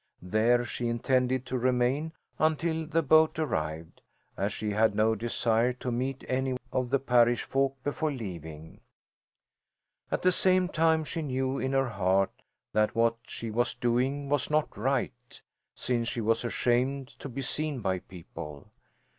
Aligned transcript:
There 0.23 0.65
she 0.65 0.87
intended 0.87 1.45
to 1.45 1.59
remain 1.59 2.13
until 2.39 2.87
the 2.87 3.03
boat 3.03 3.37
arrived, 3.37 4.01
as 4.35 4.51
she 4.51 4.71
had 4.71 4.95
no 4.95 5.13
desire 5.13 5.73
to 5.73 5.91
meet 5.91 6.23
any 6.27 6.57
of 6.73 6.89
the 6.89 6.97
parish 6.97 7.43
folk 7.43 7.77
before 7.83 8.11
leaving. 8.11 8.81
At 10.09 10.23
the 10.23 10.31
same 10.31 10.69
time 10.69 11.03
she 11.03 11.21
knew 11.21 11.59
in 11.59 11.73
her 11.73 11.89
heart 11.89 12.31
that 12.73 12.95
what 12.95 13.17
she 13.27 13.51
was 13.51 13.75
doing 13.75 14.27
was 14.27 14.49
not 14.49 14.75
right, 14.75 15.39
since 15.75 16.07
she 16.07 16.19
was 16.21 16.43
ashamed 16.43 17.09
to 17.19 17.29
be 17.29 17.43
seen 17.43 17.79
by 17.81 17.99
people. 17.99 18.65